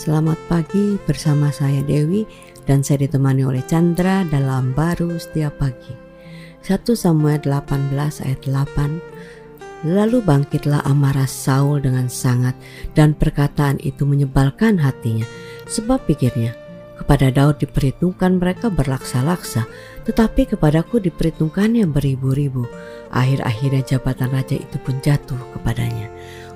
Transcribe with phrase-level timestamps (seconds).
[0.00, 2.24] Selamat pagi bersama saya Dewi
[2.64, 5.92] dan saya ditemani oleh Chandra dalam baru setiap pagi.
[6.64, 7.92] 1 Samuel 18
[8.24, 12.56] ayat 8 Lalu bangkitlah amarah Saul dengan sangat
[12.96, 15.28] dan perkataan itu menyebalkan hatinya
[15.68, 16.56] sebab pikirnya
[16.96, 19.68] kepada Daud diperhitungkan mereka berlaksa-laksa
[20.08, 22.64] tetapi kepadaku diperhitungkannya beribu-ribu.
[23.12, 26.08] Akhir-akhirnya jabatan raja itu pun jatuh kepadanya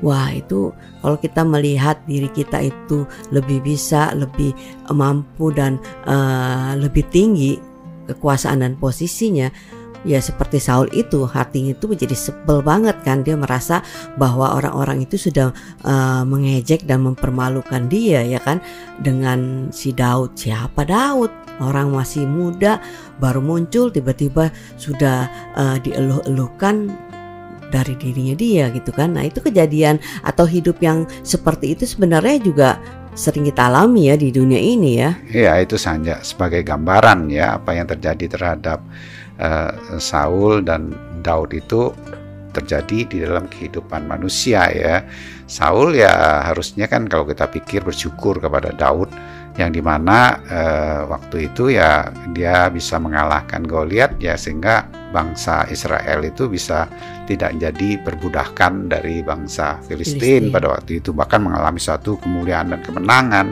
[0.00, 0.72] Wah itu
[1.04, 4.56] kalau kita melihat diri kita itu lebih bisa, lebih
[4.88, 5.76] mampu dan
[6.08, 7.60] uh, lebih tinggi
[8.08, 9.52] kekuasaan dan posisinya,
[10.08, 13.20] ya seperti Saul itu hatinya itu menjadi sebel banget kan.
[13.20, 13.84] Dia merasa
[14.16, 15.52] bahwa orang-orang itu sudah
[15.84, 18.64] uh, mengejek dan mempermalukan dia ya kan
[19.04, 20.32] dengan si Daud.
[20.32, 21.28] Siapa Daud?
[21.60, 22.80] Orang masih muda
[23.20, 24.48] baru muncul tiba-tiba
[24.80, 25.28] sudah
[25.60, 26.88] uh, dieluh-eluhkan
[27.70, 29.16] dari dirinya dia gitu kan.
[29.16, 32.68] Nah, itu kejadian atau hidup yang seperti itu sebenarnya juga
[33.14, 35.10] sering kita alami ya di dunia ini ya.
[35.30, 38.78] Iya, itu saja sebagai gambaran ya apa yang terjadi terhadap
[39.38, 41.90] uh, Saul dan Daud itu
[42.50, 45.06] terjadi di dalam kehidupan manusia ya.
[45.50, 49.10] Saul ya harusnya kan kalau kita pikir bersyukur kepada Daud
[49.58, 56.24] yang di mana uh, waktu itu ya dia bisa mengalahkan Goliat ya sehingga bangsa Israel
[56.24, 56.86] itu bisa
[57.26, 63.46] tidak jadi perbudahkan dari bangsa Filistin pada waktu itu bahkan mengalami suatu kemuliaan dan kemenangan.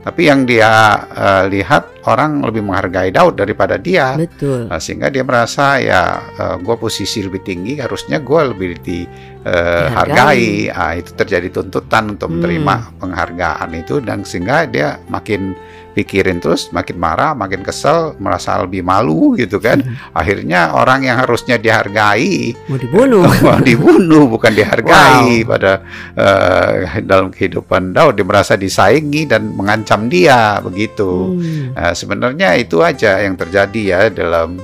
[0.00, 4.16] Tapi yang dia uh, lihat orang lebih menghargai Daud daripada dia.
[4.16, 4.64] Betul.
[4.64, 10.72] Uh, sehingga dia merasa ya uh, gue posisi lebih tinggi harusnya gue lebih dihargai.
[10.72, 12.96] uh, uh, itu terjadi tuntutan untuk menerima hmm.
[12.96, 15.52] penghargaan itu dan sehingga dia makin
[15.90, 20.14] pikirin terus makin marah makin kesel merasa lebih malu gitu kan hmm.
[20.14, 25.50] akhirnya orang yang harusnya dihargai mau dibunuh mau dibunuh bukan dihargai wow.
[25.50, 25.72] pada
[26.14, 31.74] uh, dalam kehidupan Daud dia merasa disaingi dan mengancam dia begitu hmm.
[31.74, 34.62] uh, sebenarnya itu aja yang terjadi ya dalam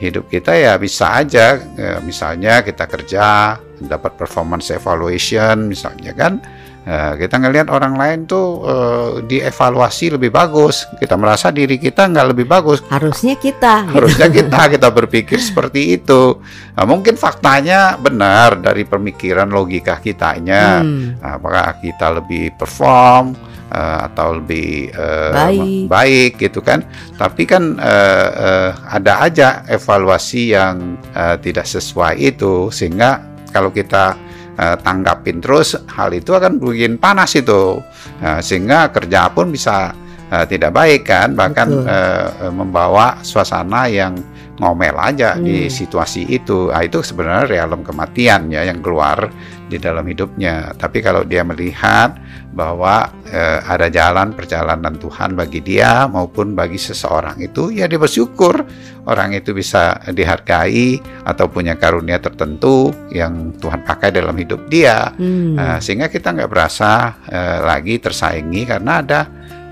[0.00, 3.56] hidup kita ya bisa aja uh, misalnya kita kerja
[3.86, 6.42] dapat performance evaluation misalnya kan
[6.82, 12.34] Nah, kita ngelihat orang lain tuh uh, dievaluasi lebih bagus, kita merasa diri kita nggak
[12.34, 12.82] lebih bagus.
[12.90, 13.86] Harusnya kita.
[13.86, 16.42] Harusnya kita kita berpikir seperti itu.
[16.74, 20.82] Nah, mungkin faktanya benar dari pemikiran logika kitanya.
[20.82, 21.22] Hmm.
[21.22, 23.38] Nah, apakah kita lebih perform
[23.70, 25.86] uh, atau lebih uh, baik.
[25.86, 26.82] baik gitu kan?
[27.14, 34.16] Tapi kan uh, uh, ada aja evaluasi yang uh, tidak sesuai itu, sehingga kalau kita
[34.56, 37.78] uh, tanggapin terus hal itu akan bikin panas itu.
[38.18, 39.92] Uh, sehingga kerja pun bisa
[40.32, 41.36] uh, tidak baik kan?
[41.36, 44.16] Bahkan uh, membawa suasana yang
[44.62, 45.42] ngomel aja hmm.
[45.42, 46.70] di situasi itu.
[46.70, 49.26] Nah, itu sebenarnya realem kematian ya yang keluar
[49.66, 50.76] di dalam hidupnya.
[50.78, 52.14] Tapi kalau dia melihat
[52.52, 58.60] bahwa eh, ada jalan perjalanan Tuhan bagi dia maupun bagi seseorang itu ya dia bersyukur
[59.08, 65.16] orang itu bisa dihargai atau punya karunia tertentu yang Tuhan pakai dalam hidup dia.
[65.16, 65.56] Hmm.
[65.56, 69.20] uh, sehingga kita nggak berasa uh, lagi tersaingi karena ada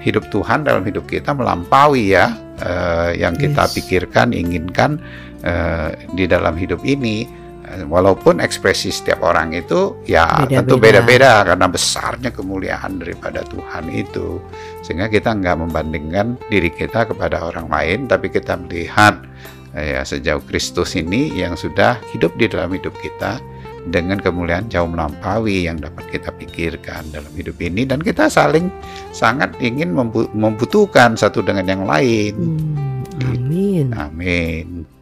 [0.00, 2.33] hidup Tuhan dalam hidup kita melampaui ya
[2.65, 3.72] uh, yang kita yes.
[3.77, 5.00] pikirkan inginkan
[5.44, 7.41] uh, di dalam hidup ini
[7.87, 10.59] walaupun ekspresi setiap orang itu ya beda -beda.
[10.59, 14.43] tentu beda-beda karena besarnya kemuliaan daripada Tuhan itu
[14.83, 19.22] sehingga kita nggak membandingkan diri kita kepada orang lain tapi kita melihat
[19.71, 23.39] ya sejauh Kristus ini yang sudah hidup di dalam hidup kita
[23.88, 28.68] dengan kemuliaan jauh melampaui yang dapat kita pikirkan dalam hidup ini dan kita saling
[29.16, 29.96] sangat ingin
[30.36, 32.36] membutuhkan satu dengan yang lain.
[32.36, 33.86] Hmm, amin.
[33.96, 35.00] Amin.